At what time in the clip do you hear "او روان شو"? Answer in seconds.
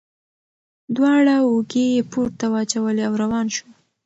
3.07-3.67